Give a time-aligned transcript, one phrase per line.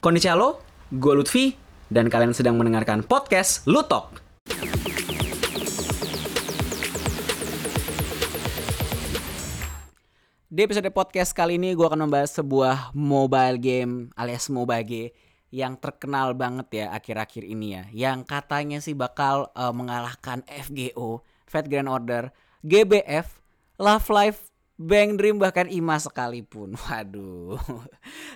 [0.00, 0.56] Konnichiwa
[0.96, 1.52] gue Lutfi,
[1.92, 4.16] dan kalian sedang mendengarkan podcast Lutok.
[10.48, 15.12] Di episode podcast kali ini gue akan membahas sebuah mobile game alias mobile game
[15.52, 17.82] yang terkenal banget ya akhir-akhir ini ya.
[17.92, 22.32] Yang katanya sih bakal uh, mengalahkan FGO, Fat Grand Order,
[22.64, 23.36] GBF,
[23.76, 24.48] Love Life,
[24.80, 26.72] Bang Dream bahkan IMA sekalipun.
[26.88, 27.60] Waduh.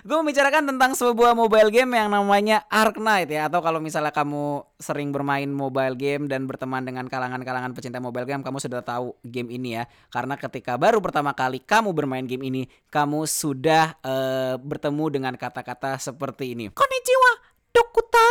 [0.05, 4.61] Gue membicarakan tentang sebuah mobile game yang namanya Ark Knight ya atau kalau misalnya kamu
[4.77, 9.49] sering bermain mobile game dan berteman dengan kalangan-kalangan pecinta mobile game, kamu sudah tahu game
[9.49, 9.89] ini ya.
[10.13, 15.97] Karena ketika baru pertama kali kamu bermain game ini, kamu sudah uh, bertemu dengan kata-kata
[15.97, 16.69] seperti ini.
[16.69, 17.31] Konnichiwa,
[17.73, 18.27] Dokuta.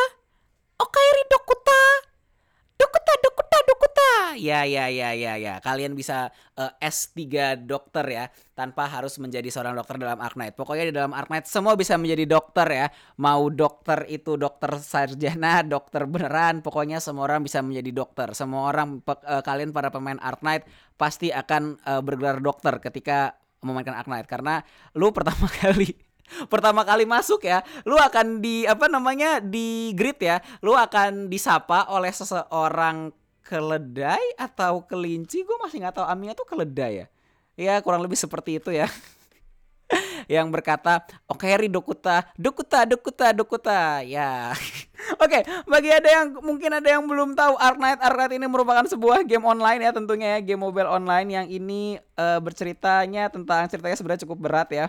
[0.79, 1.54] Dokuta, Dokuta.
[4.35, 5.55] Ya, ya, ya, ya, ya.
[5.63, 10.55] Kalian bisa uh, S3 dokter ya, tanpa harus menjadi seorang dokter dalam Ark Knight.
[10.59, 12.87] Pokoknya di dalam Ark Knight semua bisa menjadi dokter ya.
[13.23, 18.35] Mau dokter itu dokter sarjana, dokter beneran, pokoknya semua orang bisa menjadi dokter.
[18.35, 20.67] Semua orang uh, kalian para pemain Ark Knight
[20.99, 24.61] pasti akan uh, bergelar dokter ketika memainkan Ark Knight karena
[24.93, 25.97] lu pertama kali
[26.49, 31.93] pertama kali masuk ya, lu akan di apa namanya di grid ya, lu akan disapa
[31.93, 33.13] oleh seseorang
[33.45, 35.45] keledai atau kelinci?
[35.45, 36.07] Gue masih nggak tahu.
[36.09, 37.07] Amia tuh keledai ya?
[37.55, 38.89] Ya kurang lebih seperti itu ya.
[40.35, 42.25] Yang berkata oke okay, Dokuta.
[42.35, 44.01] Dokuta Dokuta Dokuta.
[44.03, 44.51] Ya.
[45.21, 48.49] Oke okay, bagi ada yang mungkin ada yang belum tahu Ark Knight Ark Knight ini
[48.49, 50.39] merupakan sebuah game online ya tentunya ya.
[50.41, 54.89] Game mobile online yang ini uh, berceritanya tentang ceritanya sebenarnya cukup berat ya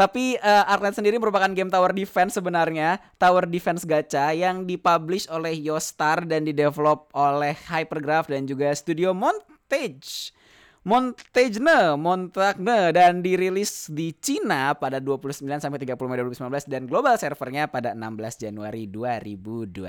[0.00, 5.54] tapi uh, Arknight sendiri merupakan game tower defense sebenarnya, tower defense gacha yang dipublish oleh
[5.56, 10.35] Yostar dan didevelop oleh Hypergraph dan juga Studio Montage.
[10.86, 17.66] Montagne, Montagne dan dirilis di Cina pada 29 sampai 30 Mei 2019 dan global servernya
[17.66, 19.82] pada 16 Januari 2020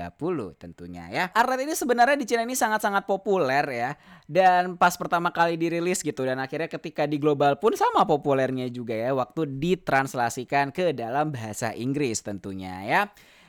[0.58, 1.24] tentunya ya.
[1.38, 3.90] Arnet ini sebenarnya di Cina ini sangat-sangat populer ya
[4.26, 8.98] dan pas pertama kali dirilis gitu dan akhirnya ketika di global pun sama populernya juga
[8.98, 13.02] ya waktu ditranslasikan ke dalam bahasa Inggris tentunya ya.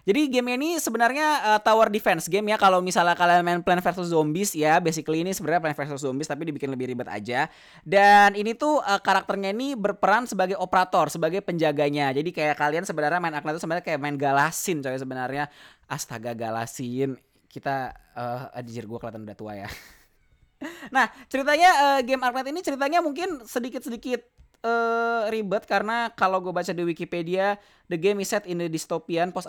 [0.08, 2.58] Jadi game ini sebenarnya uh, tower defense game ya.
[2.60, 6.48] Kalau misalnya kalian main Plan vs Zombies ya, basically ini sebenarnya Plan vs Zombies tapi
[6.48, 7.52] dibikin lebih ribet aja.
[7.84, 12.16] Dan ini tuh uh, karakternya ini berperan sebagai operator, sebagai penjaganya.
[12.16, 15.52] Jadi kayak kalian sebenarnya main Arknight itu sebenarnya kayak main Galasin coy sebenarnya.
[15.90, 17.20] Astaga Galasin.
[17.50, 19.70] Kita uh, anjir gue kelihatan udah tua ya.
[20.96, 26.72] nah, ceritanya uh, game Arknight ini ceritanya mungkin sedikit-sedikit uh, ribet karena kalau gue baca
[26.72, 29.48] di Wikipedia, the game is set in the dystopian post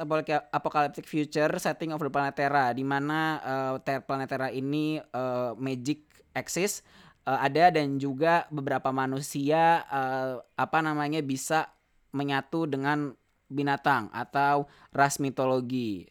[0.53, 6.07] apocalyptic future setting of the planet Terra, di mana uh, planet Terra ini uh, magic
[6.35, 6.87] exist
[7.27, 11.71] uh, ada dan juga beberapa manusia uh, apa namanya bisa
[12.11, 13.15] menyatu dengan
[13.51, 16.07] binatang atau ras mitologi.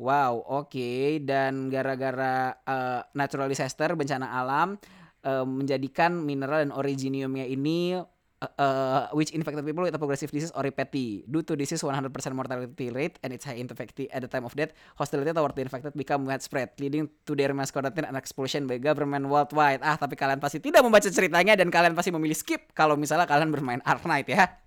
[0.00, 0.72] Wow, oke.
[0.72, 1.22] Okay.
[1.22, 4.76] Dan gara-gara uh, natural disaster, bencana alam,
[5.24, 7.96] uh, menjadikan mineral dan originiumnya ini
[8.58, 11.22] uh, which infected people with a progressive disease or repeti.
[11.26, 14.74] Due to disease 100% mortality rate and its high infectivity at the time of death,
[14.98, 19.26] hostility toward the infected become widespread, leading to their mass quarantine and expulsion by government
[19.30, 19.80] worldwide.
[19.82, 23.50] Ah, tapi kalian pasti tidak membaca ceritanya dan kalian pasti memilih skip kalau misalnya kalian
[23.50, 24.62] bermain Ark Knight ya.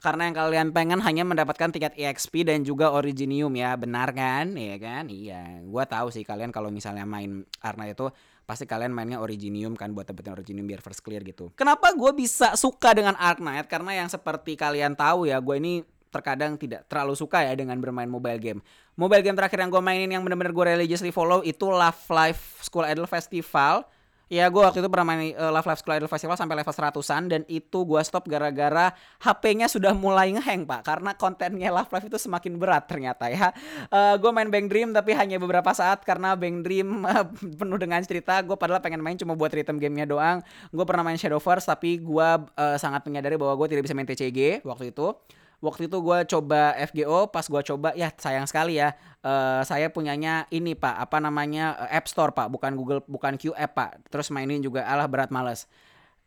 [0.00, 4.56] Karena yang kalian pengen hanya mendapatkan tiket EXP dan juga Originium ya, benar kan?
[4.56, 5.12] Iya kan?
[5.12, 5.60] Iya.
[5.68, 8.08] Gua tahu sih kalian kalau misalnya main Ark Knight itu
[8.50, 11.54] pasti kalian mainnya Originium kan buat dapetin Originium biar first clear gitu.
[11.54, 13.70] Kenapa gue bisa suka dengan Ark Knight?
[13.70, 18.10] Karena yang seperti kalian tahu ya, gue ini terkadang tidak terlalu suka ya dengan bermain
[18.10, 18.58] mobile game.
[18.98, 22.82] Mobile game terakhir yang gue mainin yang bener-bener gue religiously follow itu Love Life School
[22.82, 23.86] Idol Festival
[24.30, 27.22] Ya gue waktu itu pernah main uh, Love Life School Idol Festival sampai level 100an
[27.26, 32.14] dan itu gue stop gara-gara HP-nya sudah mulai ngeheng pak karena kontennya Love Life itu
[32.14, 33.50] semakin berat ternyata ya.
[33.90, 37.26] Uh, gue main Bang Dream tapi hanya beberapa saat karena Bang Dream uh,
[37.58, 38.38] penuh dengan cerita.
[38.46, 40.46] Gue padahal pengen main cuma buat rhythm gamenya doang.
[40.70, 44.62] Gue pernah main Shadowverse tapi gue uh, sangat menyadari bahwa gue tidak bisa main TCG
[44.62, 45.10] waktu itu
[45.60, 50.48] waktu itu gue coba FGO pas gue coba ya sayang sekali ya uh, saya punyanya
[50.48, 53.90] ini pak apa namanya uh, App Store pak bukan Google bukan Q App pak.
[54.08, 55.68] Terus mainin juga alah berat males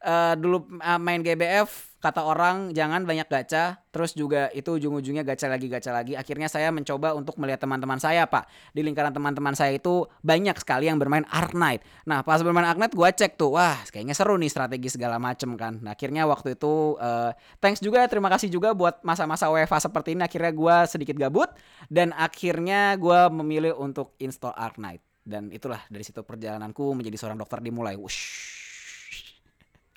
[0.04, 3.80] uh, dulu uh, main GBF kata orang jangan banyak gacha.
[3.88, 6.20] Terus juga itu ujung-ujungnya gacha lagi gacha lagi.
[6.20, 8.52] Akhirnya saya mencoba untuk melihat teman-teman saya pak.
[8.76, 11.80] Di lingkaran teman-teman saya itu banyak sekali yang bermain Ark Knight.
[12.04, 15.56] Nah pas bermain Ark Knight gue cek tuh wah kayaknya seru nih strategi segala macem
[15.56, 15.80] kan.
[15.80, 17.32] Nah, akhirnya waktu itu uh,
[17.64, 20.28] thanks juga terima kasih juga buat masa-masa WFA seperti ini.
[20.28, 21.48] Akhirnya gue sedikit gabut
[21.88, 25.00] dan akhirnya gue memilih untuk install Ark Knight.
[25.24, 27.96] Dan itulah dari situ perjalananku menjadi seorang dokter dimulai.
[27.96, 28.53] Wush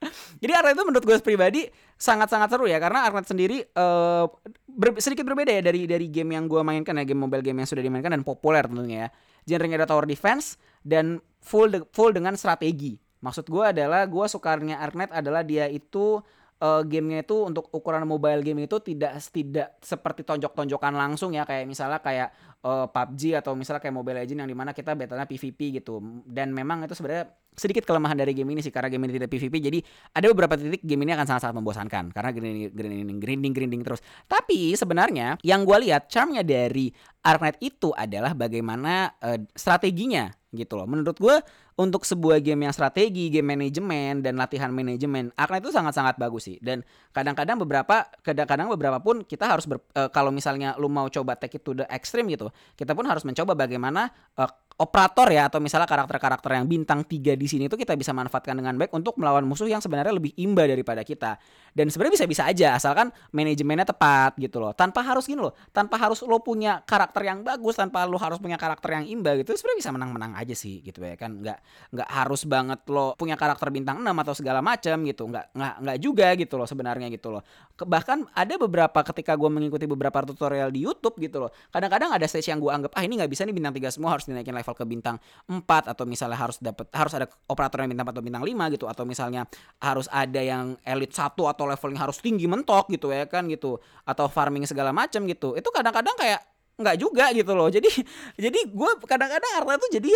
[0.43, 1.63] Jadi Arknight itu menurut gue pribadi
[1.97, 4.29] sangat-sangat seru ya karena Arknight sendiri uh,
[4.69, 7.69] ber sedikit berbeda ya dari dari game yang gue mainkan ya game mobile game yang
[7.69, 9.11] sudah dimainkan dan populer tentunya ya.
[9.47, 12.99] Genrenya ada tower defense dan full de full dengan strategi.
[13.25, 16.21] Maksud gue adalah gue sukanya Arknight adalah dia itu
[16.63, 21.69] uh, gamenya itu untuk ukuran mobile game itu tidak tidak seperti tonjok-tonjokan langsung ya kayak
[21.69, 22.29] misalnya kayak
[22.65, 26.01] uh, eh, PUBG atau misalnya kayak Mobile Legends yang di mana kita battlenya PVP gitu.
[26.27, 29.55] Dan memang itu sebenarnya sedikit kelemahan dari game ini sih karena game ini tidak PVP
[29.65, 29.79] jadi
[30.13, 34.01] ada beberapa titik game ini akan sangat-sangat membosankan karena grinding grinding grinding grinding terus.
[34.29, 36.93] Tapi sebenarnya yang gue lihat charmnya dari
[37.25, 40.87] Arknight itu adalah bagaimana uh, strateginya gitu loh.
[40.87, 41.37] Menurut gue
[41.77, 46.57] untuk sebuah game yang strategi, game manajemen dan latihan manajemen, Arknight itu sangat-sangat bagus sih.
[46.65, 46.81] Dan
[47.13, 51.61] kadang-kadang beberapa, kadang-kadang beberapa pun kita harus ber, uh, kalau misalnya lu mau coba take
[51.61, 52.49] it to the extreme gitu,
[52.81, 54.09] kita pun harus mencoba bagaimana
[54.41, 58.53] uh, operator ya atau misalnya karakter-karakter yang bintang tiga di sini itu kita bisa manfaatkan
[58.53, 61.41] dengan baik untuk melawan musuh yang sebenarnya lebih imba daripada kita.
[61.73, 64.77] Dan sebenarnya bisa-bisa aja asalkan manajemennya tepat gitu loh.
[64.77, 68.61] Tanpa harus gini loh, tanpa harus lo punya karakter yang bagus, tanpa lo harus punya
[68.61, 71.41] karakter yang imba gitu, sebenarnya bisa menang-menang aja sih gitu ya kan.
[71.41, 71.59] Nggak
[71.97, 75.25] nggak harus banget lo punya karakter bintang 6 atau segala macam gitu.
[75.25, 77.41] Nggak nggak nggak juga gitu loh sebenarnya gitu loh.
[77.81, 81.51] Bahkan ada beberapa ketika gue mengikuti beberapa tutorial di YouTube gitu loh.
[81.73, 84.25] Kadang-kadang ada stage yang gue anggap ah ini nggak bisa nih bintang tiga semua harus
[84.29, 88.15] dinaikin level ke bintang 4 atau misalnya harus dapat harus ada operator yang bintang 4
[88.17, 89.43] atau bintang 5 gitu atau misalnya
[89.79, 93.79] harus ada yang elite 1 atau levelnya harus tinggi mentok gitu ya kan gitu
[94.09, 95.55] atau farming segala macam gitu.
[95.55, 96.41] Itu kadang-kadang kayak
[96.81, 97.69] nggak juga gitu loh.
[97.69, 97.89] Jadi
[98.45, 100.09] jadi gue kadang-kadang Arta tuh jadi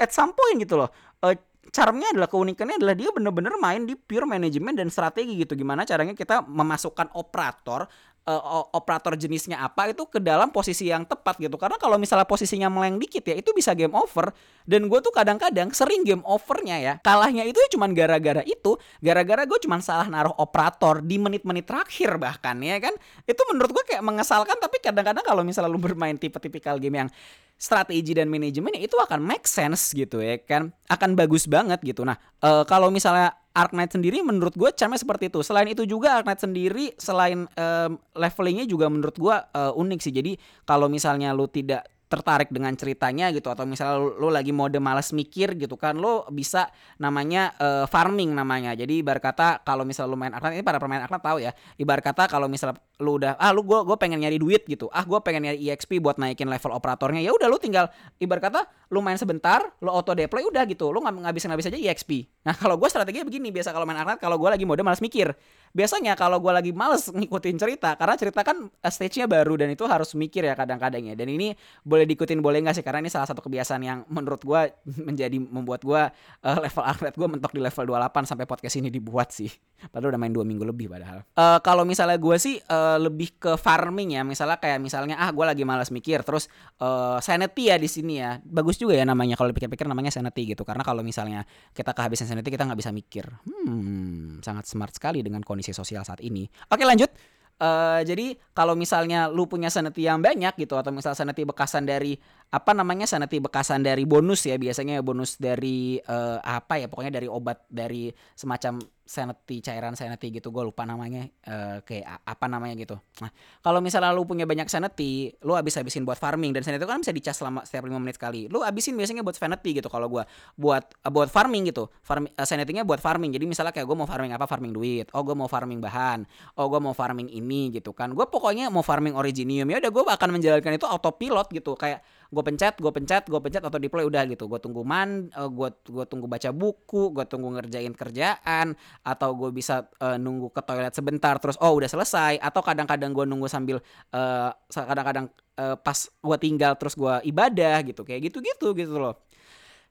[0.00, 0.90] at some point gitu loh.
[1.20, 1.36] Uh,
[1.74, 6.14] charmnya adalah keunikannya adalah dia bener-bener main di pure manajemen dan strategi gitu gimana caranya
[6.14, 7.90] kita memasukkan operator
[8.26, 11.54] uh, operator jenisnya apa itu ke dalam posisi yang tepat gitu.
[11.56, 14.34] Karena kalau misalnya posisinya meleng dikit ya itu bisa game over.
[14.66, 16.92] Dan gue tuh kadang-kadang sering game overnya ya.
[17.00, 18.74] Kalahnya itu ya cuman gara-gara itu.
[18.98, 22.92] Gara-gara gue cuman salah naruh operator di menit-menit terakhir bahkan ya kan.
[23.24, 27.10] Itu menurut gue kayak mengesalkan tapi kadang-kadang kalau misalnya lu bermain tipe-tipikal game yang
[27.56, 30.74] strategi dan manajemennya itu akan make sense gitu ya kan.
[30.90, 32.02] Akan bagus banget gitu.
[32.02, 35.40] Nah uh, kalau misalnya Arknight sendiri menurut gue charmnya seperti itu.
[35.40, 40.12] Selain itu juga Arknight sendiri selain um, levelingnya juga menurut gue uh, unik sih.
[40.12, 40.36] Jadi
[40.68, 45.10] kalau misalnya lu tidak tertarik dengan ceritanya gitu atau misalnya lo, lo lagi mode malas
[45.10, 46.70] mikir gitu kan lo bisa
[47.02, 48.78] namanya uh, farming namanya.
[48.78, 51.50] Jadi ibarat kata kalau misalnya lo main Arknight ini para pemain Arknight tahu ya
[51.82, 54.86] ibarat kata kalau misalnya lo udah ah lu gue gue pengen nyari duit gitu.
[54.94, 57.18] Ah gue pengen nyari EXP buat naikin level operatornya.
[57.18, 57.90] Ya udah lo tinggal
[58.22, 58.60] ibarat kata
[58.94, 60.94] lo main sebentar lo auto deploy udah gitu.
[60.94, 64.22] Lo nggak ngabisin ngabis aja EXP nah kalau gue strateginya begini biasa kalau main Arknight
[64.22, 65.34] kalau gue lagi mode malas mikir.
[65.74, 69.82] Biasanya kalau gue lagi males ngikutin cerita karena cerita kan eh, stage-nya baru dan itu
[69.90, 71.14] harus mikir ya kadang-kadang ya.
[71.18, 71.50] Dan ini
[71.96, 72.84] boleh diikutin boleh nggak sih?
[72.86, 74.60] Karena ini salah satu kebiasaan yang menurut gue
[75.08, 76.02] menjadi membuat gue
[76.46, 79.52] uh, level atlet gue mentok di level 28 sampai podcast ini dibuat sih.
[79.92, 81.20] Padahal udah main dua minggu lebih padahal.
[81.36, 84.22] Uh, kalau misalnya gue sih uh, lebih ke farming ya.
[84.24, 86.48] Misalnya kayak misalnya ah gue lagi malas mikir terus
[86.80, 88.40] uh, sanity ya di sini ya.
[88.40, 89.36] Bagus juga ya namanya.
[89.36, 90.64] Kalau dipikir-pikir namanya sanity gitu.
[90.64, 91.44] Karena kalau misalnya
[91.76, 93.28] kita kehabisan sanity kita nggak bisa mikir.
[93.44, 96.44] Hmm sangat smart sekali dengan kondisi kondisi sosial saat ini.
[96.70, 97.08] Oke lanjut.
[97.56, 102.20] Uh, jadi kalau misalnya lu punya sanity yang banyak gitu atau misal sanity bekasan dari
[102.52, 107.32] apa namanya sanity bekasan dari bonus ya biasanya bonus dari uh, apa ya pokoknya dari
[107.32, 108.76] obat dari semacam
[109.06, 112.98] sanity cairan sanity gitu gue lupa namanya uh, kayak apa namanya gitu.
[113.22, 113.30] Nah
[113.62, 117.00] kalau misalnya lu punya banyak sanity lu habis habisin buat farming dan sanity itu kan
[117.00, 118.50] bisa dicas selama setiap lima menit sekali.
[118.50, 120.26] Lu habisin biasanya buat vanity gitu kalau gue
[120.58, 121.86] buat uh, buat farming gitu.
[122.02, 123.30] Farm uh, sanity-nya buat farming.
[123.30, 124.44] Jadi misalnya kayak gue mau farming apa?
[124.50, 125.06] Farming duit.
[125.14, 126.26] Oh gue mau farming bahan.
[126.58, 128.10] Oh gue mau farming ini gitu kan.
[128.10, 131.78] Gue pokoknya mau farming originium ya udah gue akan menjalankan itu autopilot gitu.
[131.78, 134.50] Kayak gue pencet gue pencet gue pencet atau deploy udah gitu.
[134.50, 138.74] Gue tunggu man gue gue tunggu baca buku gue tunggu ngerjain kerjaan
[139.06, 142.42] atau gue bisa uh, nunggu ke toilet sebentar terus oh udah selesai.
[142.42, 143.78] Atau kadang-kadang gue nunggu sambil
[144.14, 148.02] uh, kadang-kadang uh, pas gue tinggal terus gue ibadah gitu.
[148.02, 149.26] Kayak gitu-gitu gitu loh.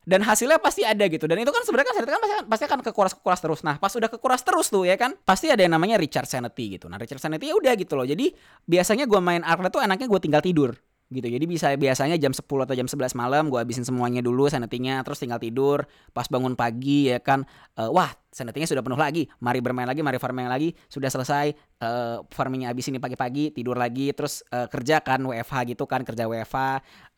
[0.06, 1.26] Dan hasilnya pasti ada gitu.
[1.26, 3.60] Dan itu kan sebenarnya kan kan pasti, pasti akan kekuras kekuras terus.
[3.66, 6.86] Nah pas udah kekuras terus tuh ya kan pasti ada yang namanya recharge sanity gitu.
[6.86, 8.06] Nah recharge sanity ya udah gitu loh.
[8.06, 8.30] Jadi
[8.70, 10.78] biasanya gue main Arklet tuh enaknya gue tinggal tidur
[11.14, 11.28] gitu.
[11.30, 15.22] Jadi bisa biasanya jam 10 atau jam 11 malam gue habisin semuanya dulu sanetinya terus
[15.22, 15.86] tinggal tidur.
[16.12, 17.46] Pas bangun pagi ya kan
[17.78, 19.30] uh, wah sanetinya sudah penuh lagi.
[19.40, 21.54] Mari bermain lagi mari farming lagi sudah selesai.
[21.76, 26.24] Uh, farmingnya habis ini pagi-pagi tidur lagi terus uh, kerja kan WFH gitu kan kerja
[26.24, 26.58] WFH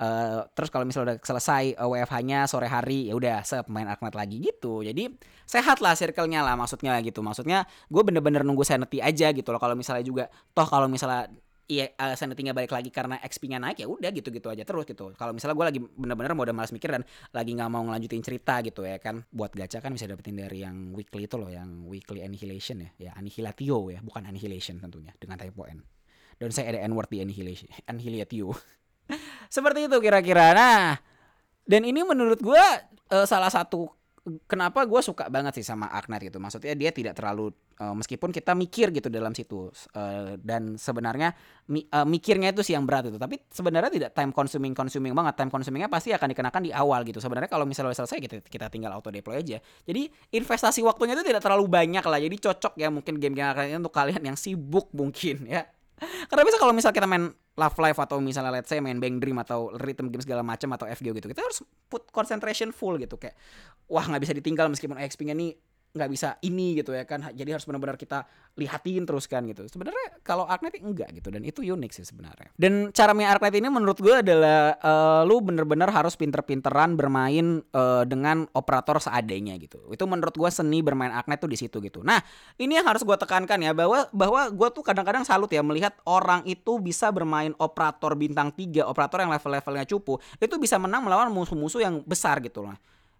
[0.01, 4.17] uh, terus kalau misalnya udah selesai uh, WFH-nya sore hari ya udah sep main Arknet
[4.17, 4.83] lagi gitu.
[4.83, 5.13] Jadi
[5.47, 7.23] sehat lah circle-nya lah maksudnya gitu.
[7.23, 9.61] Maksudnya gue bener-bener nunggu sanity aja gitu loh.
[9.61, 11.31] Kalau misalnya juga toh kalau misalnya
[11.67, 15.11] iya uh, sanity balik lagi karena XP-nya naik ya udah gitu-gitu aja terus gitu.
[15.19, 17.03] Kalau misalnya gue lagi bener-bener mau udah malas mikir dan
[17.35, 20.95] lagi nggak mau ngelanjutin cerita gitu ya kan, buat gacha kan bisa dapetin dari yang
[20.95, 25.67] weekly itu loh, yang weekly annihilation ya, ya annihilatio ya, bukan annihilation tentunya dengan typo
[25.67, 25.83] n.
[26.39, 28.55] Dan saya ada n-word di annihilation, annihilatio.
[29.55, 30.53] Seperti itu kira-kira.
[30.55, 30.95] Nah,
[31.67, 32.65] dan ini menurut gue
[33.11, 33.96] uh, salah satu
[34.45, 36.37] kenapa gue suka banget sih sama Agnar gitu?
[36.37, 41.31] Maksudnya dia tidak terlalu uh, meskipun kita mikir gitu dalam situ uh, dan sebenarnya
[41.71, 43.15] mi, uh, mikirnya itu sih yang berat itu.
[43.15, 45.39] Tapi sebenarnya tidak time consuming consuming banget.
[45.39, 47.23] Time consumingnya pasti akan dikenakan di awal gitu.
[47.23, 49.63] Sebenarnya kalau misalnya selesai kita kita tinggal auto deploy aja.
[49.87, 52.19] Jadi investasi waktunya itu tidak terlalu banyak lah.
[52.19, 55.63] Jadi cocok ya mungkin game-game untuk kalian yang sibuk mungkin ya
[56.29, 59.41] karena bisa kalau misal kita main Love Life atau misalnya let's say main Bang Dream
[59.41, 63.17] atau rhythm game segala macam atau FGO gitu kita harus put concentration full gitu.
[63.17, 63.33] Kayak
[63.89, 65.57] wah nggak bisa ditinggal meskipun XP-nya nih
[65.97, 67.25] nggak bisa ini gitu ya kan.
[67.33, 68.23] Jadi harus benar-benar kita
[68.55, 69.65] lihatin terus kan gitu.
[69.65, 72.53] Sebenarnya kalau Arknight enggak gitu dan itu unik sih sebenarnya.
[72.53, 78.05] Dan cara main Arknight ini menurut gue adalah uh, lu bener-bener harus pinter-pinteran bermain uh,
[78.05, 79.81] dengan operator seadanya gitu.
[79.89, 82.05] Itu menurut gue seni bermain Arknight tuh di situ gitu.
[82.05, 82.21] Nah
[82.61, 86.45] ini yang harus gue tekankan ya bahwa bahwa gue tuh kadang-kadang salut ya melihat orang
[86.45, 91.81] itu bisa bermain operator bintang 3 operator yang level-levelnya cupu itu bisa menang melawan musuh-musuh
[91.81, 92.75] yang besar gitu loh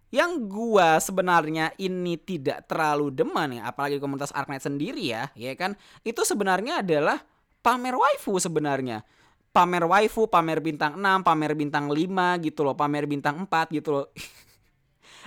[0.08, 5.76] yang gua sebenarnya ini tidak terlalu demen ya, apalagi komunitas Arknight sendiri ya, ya kan?
[6.00, 7.20] Itu sebenarnya adalah
[7.60, 9.04] pamer waifu sebenarnya.
[9.52, 14.06] Pamer waifu, pamer bintang 6, pamer bintang 5 gitu loh, pamer bintang 4 gitu loh.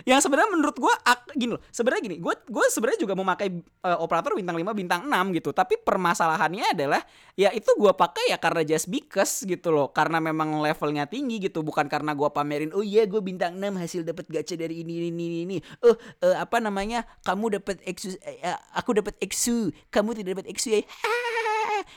[0.07, 0.93] yang sebenarnya menurut gue
[1.37, 3.47] gini loh sebenarnya gini gue gue sebenarnya juga memakai
[3.85, 5.49] uh, operator bintang 5 bintang 6 gitu.
[5.51, 7.01] Tapi permasalahannya adalah
[7.37, 9.89] ya itu gue pakai ya karena just because gitu loh.
[9.91, 14.01] Karena memang levelnya tinggi gitu bukan karena gue pamerin oh iya gue bintang 6 hasil
[14.05, 15.57] dapat gacha dari ini ini ini ini.
[15.85, 20.73] Oh uh, apa namanya kamu dapat exu uh, aku dapat exu kamu tidak dapat exu
[20.73, 20.81] ya.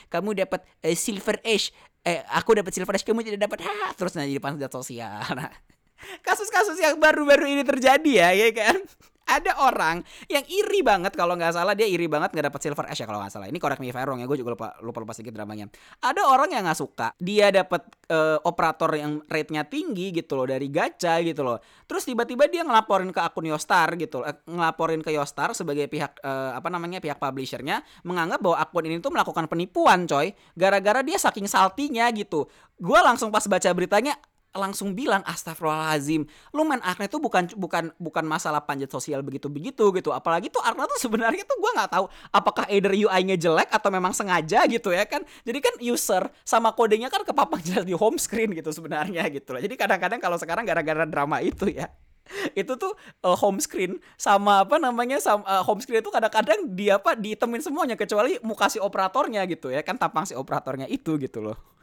[0.09, 1.69] Kamu dapat uh, silver ash
[2.05, 3.65] eh aku dapat silver ash kamu tidak dapat.
[3.99, 5.21] Terus nanti di pantai sosial.
[5.37, 5.74] Nah
[6.21, 8.77] kasus-kasus yang baru-baru ini terjadi ya, ya kan?
[9.25, 13.01] Ada orang yang iri banget kalau nggak salah dia iri banget nggak dapat silver ash
[13.01, 13.49] ya kalau nggak salah.
[13.49, 15.65] Ini correct me if I ya, gue juga lupa lupa lupa sedikit dramanya.
[15.97, 20.69] Ada orang yang nggak suka dia dapat uh, operator yang rate-nya tinggi gitu loh dari
[20.69, 21.57] gacha gitu loh.
[21.89, 26.53] Terus tiba-tiba dia ngelaporin ke akun Yostar gitu, uh, ngelaporin ke Yostar sebagai pihak uh,
[26.53, 30.37] apa namanya pihak publishernya menganggap bahwa akun ini tuh melakukan penipuan coy.
[30.53, 32.45] Gara-gara dia saking saltinya gitu.
[32.77, 34.13] Gue langsung pas baca beritanya
[34.55, 39.91] langsung bilang astagfirullahalazim lu main Arkna itu bukan bukan bukan masalah panjat sosial begitu begitu
[39.93, 40.09] gitu.
[40.15, 44.15] Apalagi tuh Arkna tuh sebenarnya tuh gue nggak tahu apakah either UI-nya jelek atau memang
[44.15, 45.21] sengaja gitu ya kan.
[45.43, 49.61] Jadi kan user sama kodenya kan kepapang jelas di home screen gitu sebenarnya gitu loh.
[49.61, 51.91] Jadi kadang-kadang kalau sekarang gara-gara drama itu ya
[52.61, 56.97] itu tuh uh, home screen sama apa namanya sama uh, home screen itu kadang-kadang dia
[56.97, 61.41] apa ditemin semuanya kecuali muka si operatornya gitu ya kan tampang si operatornya itu gitu
[61.41, 61.74] loh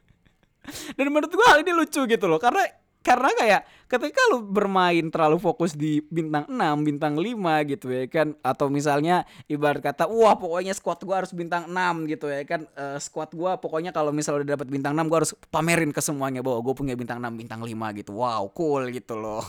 [0.96, 2.62] dan menurut gue hal ini lucu gitu loh karena
[3.02, 7.34] karena kayak ketika lu bermain terlalu fokus di bintang 6, bintang 5
[7.74, 12.30] gitu ya kan atau misalnya ibarat kata wah pokoknya squad gua harus bintang 6 gitu
[12.30, 15.90] ya kan uh, squad gua pokoknya kalau misalnya udah dapat bintang 6 gua harus pamerin
[15.90, 18.14] ke semuanya bahwa gue punya bintang 6, bintang 5 gitu.
[18.14, 19.42] Wow, cool gitu loh.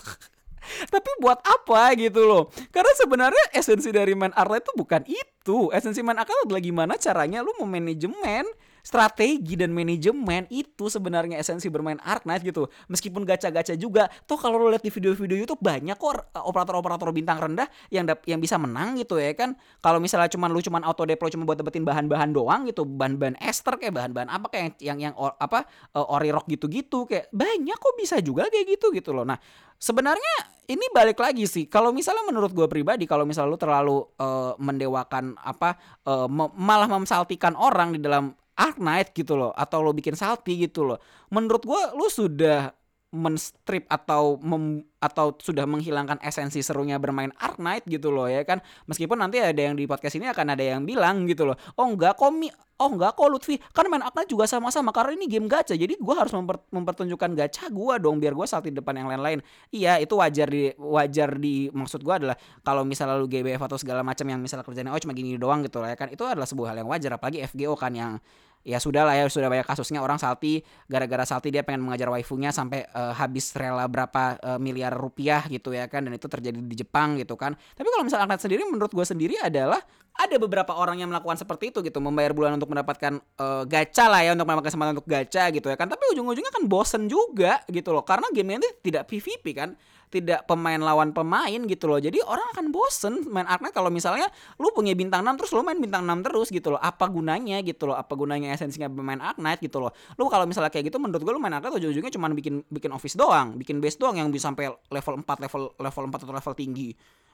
[0.93, 2.49] Tapi buat apa gitu loh?
[2.73, 5.69] Karena sebenarnya esensi dari main art itu bukan itu.
[5.69, 8.47] Esensi main art adalah gimana caranya lu memanajemen
[8.83, 12.67] strategi dan manajemen itu sebenarnya esensi bermain Ark Knight gitu.
[12.91, 17.65] Meskipun gacha-gacha juga, toh kalau lo lihat di video-video YouTube banyak kok operator-operator bintang rendah
[17.89, 19.55] yang yang bisa menang gitu ya kan.
[19.79, 23.79] Kalau misalnya cuman lu cuman auto deploy cuma buat dapetin bahan-bahan doang gitu, bahan-bahan ester
[23.79, 25.63] kayak bahan-bahan apa kayak yang yang, yang or, apa
[25.95, 29.23] uh, ori rock gitu-gitu kayak banyak kok bisa juga kayak gitu gitu loh.
[29.23, 29.39] Nah,
[29.79, 30.35] sebenarnya
[30.67, 31.71] ini balik lagi sih.
[31.71, 37.55] Kalau misalnya menurut gue pribadi, kalau misalnya lu terlalu uh, mendewakan apa, uh, malah memsaltikan
[37.55, 40.99] orang di dalam Ark Knight gitu loh atau lo bikin salty gitu loh.
[41.33, 42.82] Menurut gue lo sudah
[43.13, 48.59] menstrip atau mem, atau sudah menghilangkan esensi serunya bermain Ark Knight gitu loh ya kan?
[48.89, 52.17] Meskipun nanti ada yang di podcast ini akan ada yang bilang gitu loh oh enggak
[52.17, 52.49] kok mi.
[52.81, 53.61] Oh enggak kok Lutfi.
[53.69, 55.77] Kan main Ark Knight juga sama-sama karena ini game gacha.
[55.77, 59.45] Jadi gue harus memper, mempertunjukkan gacha gue dong biar gue salty depan yang lain-lain.
[59.69, 64.01] Iya itu wajar di wajar di maksud gue adalah kalau misalnya lu GBF atau segala
[64.01, 66.09] macam yang misalnya kerjanya oh cuma gini doang gitu loh ya kan?
[66.09, 68.17] Itu adalah sebuah hal yang wajar apalagi FGO kan yang
[68.63, 69.99] ya sudah lah ya sudah banyak kasusnya.
[69.99, 74.95] Orang salty gara-gara salty dia pengen mengajar waifunya sampai uh, habis rela berapa uh, miliar
[74.95, 76.07] rupiah gitu ya kan.
[76.07, 77.53] Dan itu terjadi di Jepang gitu kan.
[77.55, 81.75] Tapi kalau misalnya Agnet sendiri menurut gue sendiri adalah ada beberapa orang yang melakukan seperti
[81.75, 81.99] itu gitu.
[81.99, 85.77] Membayar bulan untuk mendapatkan uh, gacha lah ya untuk mendapatkan kesempatan untuk gacha gitu ya
[85.77, 85.91] kan.
[85.91, 88.07] Tapi ujung-ujungnya kan bosen juga gitu loh.
[88.07, 89.75] Karena game ini tidak PVP kan
[90.13, 91.97] tidak pemain lawan pemain gitu loh.
[91.97, 94.29] Jadi orang akan bosen main Arknight kalau misalnya
[94.61, 96.77] lu punya bintang 6 terus lu main bintang 6 terus gitu loh.
[96.77, 97.97] Apa gunanya gitu loh?
[97.97, 99.89] Apa gunanya esensinya bermain Arknight gitu loh?
[100.21, 103.17] Lu kalau misalnya kayak gitu menurut gue lu main Arknight ujung-ujungnya cuma bikin bikin office
[103.17, 106.91] doang bikin base doang yang bisa sampai level 4 level level 4 atau level tinggi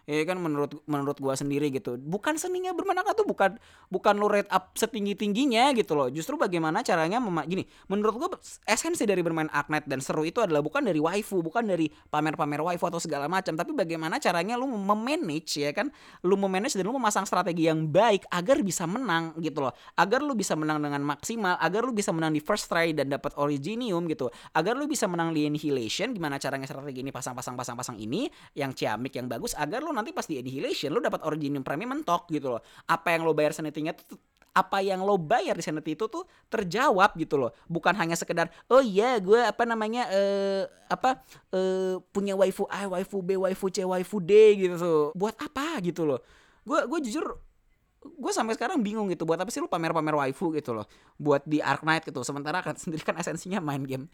[0.10, 2.02] ya kan menurut menurut gua sendiri gitu.
[2.02, 3.62] Bukan seninya bermain tuh bukan
[3.94, 6.10] bukan lo rate up setinggi tingginya gitu loh.
[6.10, 8.30] Justru bagaimana caranya mema gini menurut gua
[8.66, 12.90] esensi dari bermain Arknight dan seru itu adalah bukan dari waifu bukan dari pamer-pamer waifu
[12.90, 15.94] atau segala macam tapi bagaimana caranya lu memanage ya kan?
[16.26, 19.78] Lu memanage dan lu memasang strategi yang baik agar bisa menang gitu loh.
[19.94, 23.38] Agar lu bisa menang dengan maksimal agar lu bisa menang di first try dan dapat
[23.38, 24.34] originium gitu.
[24.58, 28.26] Agar lu bisa menang di annihilation gimana caranya strategi ini pasang-pasang pasang-pasang ini
[28.56, 32.32] yang ciamik yang bagus agar lu nanti pas di annihilation lu dapat originium premium mentok
[32.32, 32.62] gitu loh.
[32.88, 34.18] Apa yang lo bayar sanity-nya tuh
[34.60, 37.52] apa yang lo bayar di sanity itu tuh terjawab gitu loh.
[37.70, 41.22] Bukan hanya sekedar oh iya gue apa namanya eh uh, apa
[41.54, 45.04] uh, punya waifu A waifu B waifu C waifu D gitu tuh.
[45.14, 46.20] Buat apa gitu loh.
[46.66, 47.26] Gue gue jujur
[48.00, 50.86] gue sampai sekarang bingung gitu buat apa sih lu pamer-pamer waifu gitu loh.
[51.22, 54.10] Buat di Ark Knight gitu sementara kan sendiri kan esensinya main game.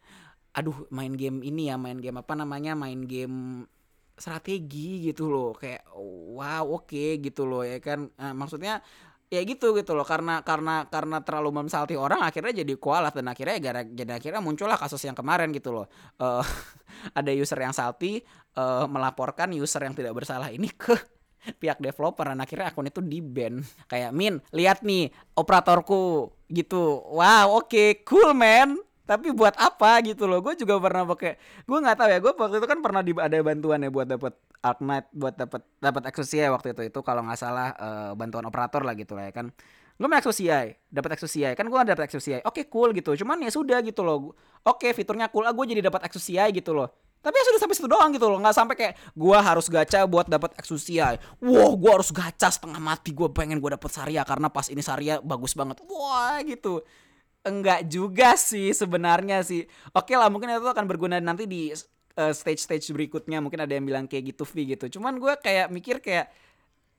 [0.55, 3.67] Aduh main game ini ya main game apa namanya main game
[4.15, 5.91] strategi gitu loh kayak
[6.35, 8.07] wow oke okay, gitu loh ya kan.
[8.15, 8.79] Nah, maksudnya
[9.27, 10.07] ya gitu gitu loh.
[10.07, 14.79] Karena karena karena terlalu memsalti orang akhirnya jadi kualat dan akhirnya gara jadi akhirnya muncullah
[14.79, 15.85] kasus yang kemarin gitu loh.
[16.15, 16.43] Uh,
[17.19, 18.23] ada user yang salty
[18.55, 20.95] uh, melaporkan user yang tidak bersalah ini ke
[21.61, 27.03] pihak developer dan akhirnya akun itu di ban kayak min lihat nih operatorku gitu.
[27.11, 30.41] Wow oke okay, cool man tapi buat apa gitu loh?
[30.41, 33.37] Gue juga pernah pakai gue nggak tahu ya gue waktu itu kan pernah di, ada
[33.45, 34.33] bantuan ya buat dapat
[34.81, 36.81] Knight buat dapat dapat Exosia waktu itu.
[36.89, 39.53] Itu kalau nggak salah uh, bantuan operator lah gitu lah ya kan.
[39.95, 43.13] Gue main Exosia dapat Exosia kan gue dapat Exosia oke cool gitu.
[43.13, 44.33] Cuman ya sudah gitu loh.
[44.65, 45.45] Oke fiturnya cool.
[45.45, 46.89] Ah gue jadi dapat Exosia gitu loh.
[47.21, 48.41] Tapi ya sudah sampai situ doang gitu loh.
[48.41, 53.13] Nggak sampai kayak gue harus gacha buat dapat Exosia wah gue harus gacha setengah mati.
[53.13, 55.77] Gue pengen gue dapat Saria karena pas ini Saria bagus banget.
[55.85, 56.81] Wah gitu
[57.45, 59.69] enggak juga sih sebenarnya sih.
[59.93, 61.69] Oke lah mungkin itu akan berguna nanti di
[62.17, 64.99] uh, stage-stage berikutnya mungkin ada yang bilang kayak gitu V gitu.
[64.99, 66.33] Cuman gue kayak mikir kayak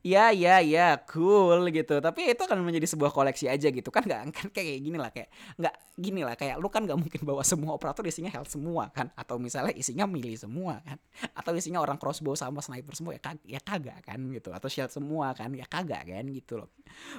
[0.07, 1.99] ya ya ya cool gitu.
[1.99, 3.91] Tapi itu akan menjadi sebuah koleksi aja gitu.
[3.91, 5.27] Kan nggak kan kayak gini lah kayak
[5.59, 9.11] nggak gini lah kayak lu kan nggak mungkin bawa semua operator isinya health semua kan?
[9.19, 10.95] Atau misalnya isinya melee semua kan?
[11.35, 14.55] Atau isinya orang crossbow sama sniper semua ya kag ya kagak kan gitu.
[14.55, 15.51] Atau shield semua kan?
[15.51, 16.71] Ya kagak kan gitu loh.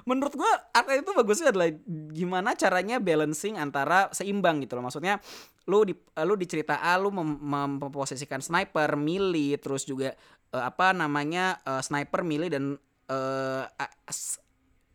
[0.08, 1.68] Menurut gua artinya itu bagusnya adalah
[2.16, 4.88] gimana caranya balancing antara seimbang gitu loh.
[4.88, 5.20] Maksudnya
[5.68, 7.36] lu di lu di cerita A lu mem
[7.78, 10.16] memposisikan sniper, melee, terus juga
[10.56, 12.80] uh, apa namanya uh, sniper, melee dan
[13.12, 13.68] uh,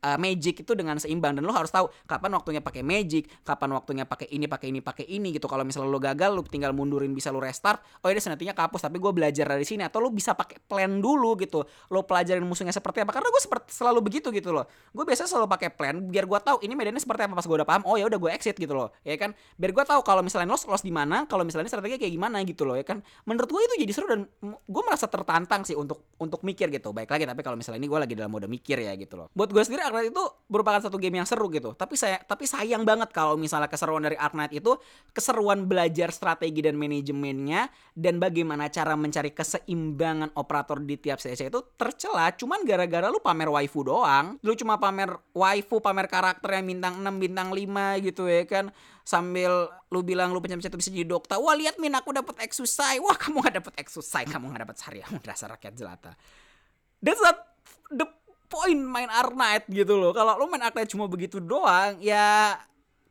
[0.04, 4.04] uh, magic itu dengan seimbang dan lo harus tahu kapan waktunya pakai magic, kapan waktunya
[4.04, 5.48] pakai ini, pakai ini, pakai ini gitu.
[5.48, 7.80] Kalau misalnya lo gagal, lo tinggal mundurin bisa lo restart.
[8.04, 9.88] Oh ini senatinya kapus, tapi gue belajar dari sini.
[9.88, 11.63] Atau lo bisa pakai plan dulu gitu.
[11.89, 13.16] Lo pelajarin musuhnya seperti apa.
[13.16, 14.68] Karena gue selalu begitu gitu loh.
[14.92, 17.68] Gue biasa selalu pakai plan biar gue tahu ini medannya seperti apa pas gue udah
[17.68, 17.84] paham.
[17.88, 19.32] Oh ya udah gue exit gitu loh, ya kan.
[19.56, 22.68] Biar gue tahu kalau misalnya lo loss di mana, kalau misalnya strategi kayak gimana gitu
[22.68, 23.00] loh, ya kan.
[23.24, 26.92] Menurut gue itu jadi seru dan gue merasa tertantang sih untuk untuk mikir gitu.
[26.92, 29.28] Baik lagi tapi kalau misalnya ini gue lagi dalam mode mikir ya gitu loh.
[29.32, 31.77] Buat gue sendiri Arknight itu merupakan satu game yang seru gitu.
[31.77, 34.73] Tapi saya tapi sayang banget kalau misalnya keseruan dari Ark Knight itu
[35.13, 41.62] keseruan belajar strategi dan manajemennya dan bagaimana cara mencari keseimbangan operator di tiap sesi itu
[41.77, 44.41] tercela cuman gara-gara lu pamer waifu doang.
[44.41, 48.73] Lu cuma pamer waifu, pamer karakter yang bintang 6, bintang 5 gitu ya kan.
[49.06, 51.38] Sambil lu bilang lu pencet-pencet bisa jadi dokter.
[51.38, 52.97] Wah, lihat Min aku dapat exercise.
[53.03, 54.99] Wah, kamu gak dapat exercise, kamu gak dapat sehari.
[55.27, 56.15] Dasar rakyat jelata.
[57.03, 57.36] That's not
[57.91, 58.08] the
[58.51, 60.12] poin main Ark Knight gitu loh.
[60.12, 62.58] Kalau lo main Ark Knight cuma begitu doang, ya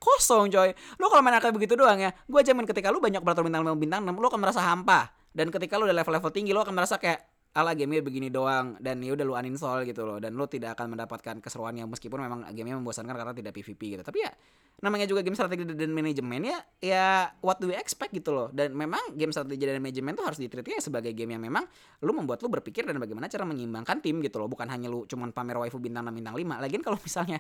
[0.02, 0.70] kosong coy.
[1.00, 3.64] Lo kalau main Ark Knight begitu doang ya, gue jamin ketika lo banyak operator bintang
[3.64, 5.14] 5 bintang 6, lo akan merasa hampa.
[5.32, 9.04] Dan ketika lo udah level-level tinggi, lo akan merasa kayak ala gamenya begini doang dan
[9.04, 10.16] ya udah lu uninstall gitu loh.
[10.16, 14.02] Dan lu tidak akan mendapatkan keseruan yang meskipun memang gamenya membosankan karena tidak PVP gitu.
[14.02, 14.32] Tapi ya
[14.80, 17.04] namanya juga game strategi dan manajemen ya ya
[17.44, 18.48] what do we expect gitu loh.
[18.48, 21.68] Dan memang game strategi dan manajemen tuh harus ditreatnya sebagai game yang memang
[22.00, 24.48] lu membuat lu berpikir dan bagaimana cara menyeimbangkan tim gitu loh.
[24.48, 27.36] Bukan hanya lu cuman pamer waifu bintang 6 bintang 5 lagian kalau misalnya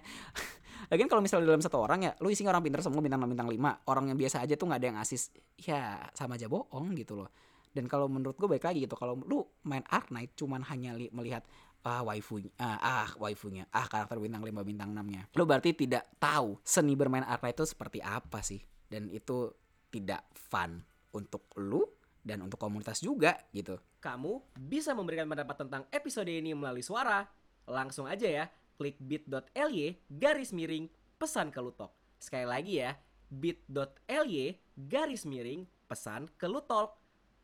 [0.92, 3.48] lagian kalau misalnya dalam satu orang ya lu isinya orang pintar semua bintang 6 bintang
[3.48, 5.32] 5 orang yang biasa aja tuh nggak ada yang asis.
[5.56, 7.32] Ya sama aja bohong gitu loh
[7.72, 11.08] dan kalau menurut gue baik lagi gitu kalau lu main Ark Knight cuman hanya li
[11.12, 11.44] melihat
[11.82, 16.06] ah waifunya ah, ah waifunya ah karakter bintang 5 bintang 6 nya lu berarti tidak
[16.20, 19.50] tahu seni bermain Ark Knight itu seperti apa sih dan itu
[19.92, 21.84] tidak fun untuk lu
[22.22, 23.76] dan untuk komunitas juga gitu.
[23.98, 27.26] Kamu bisa memberikan pendapat tentang episode ini melalui suara.
[27.66, 28.44] Langsung aja ya,
[28.78, 30.86] klik bit.ly garis miring
[31.18, 31.90] pesan ke Lutok.
[32.18, 32.94] Sekali lagi ya,
[33.30, 37.01] bit.ly garis miring pesan ke Lutok.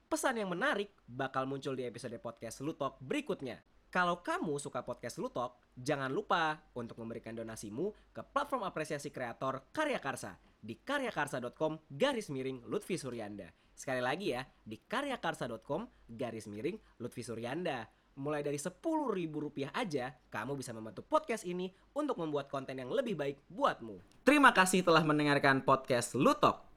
[0.09, 3.61] Pesan yang menarik bakal muncul di episode podcast Lutok berikutnya.
[3.93, 10.01] Kalau kamu suka podcast Lutok, jangan lupa untuk memberikan donasimu ke platform apresiasi kreator Karya
[10.01, 13.53] Karsa di karyakarsa.com garis miring Lutfi Suryanda.
[13.77, 17.85] Sekali lagi ya, di karyakarsa.com garis miring Lutfi Suryanda.
[18.17, 18.85] Mulai dari rp
[19.29, 24.25] rupiah aja, kamu bisa membantu podcast ini untuk membuat konten yang lebih baik buatmu.
[24.25, 26.68] Terima kasih telah mendengarkan podcast Lutok.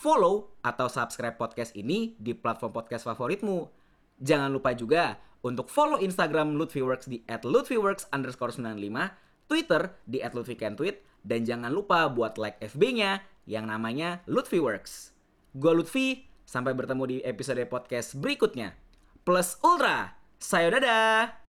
[0.00, 3.68] Follow atau subscribe podcast ini di platform podcast favoritmu.
[4.16, 9.12] Jangan lupa juga untuk follow Instagram Lutfiworks di @lutfiworks underscore 95,
[9.44, 15.12] Twitter di @lutfikentweet, dan jangan lupa buat like FB-nya yang namanya Lutfiworks.
[15.52, 18.72] Gue Lutfi, sampai bertemu di episode podcast berikutnya.
[19.20, 21.49] Plus Ultra, sayo dadah!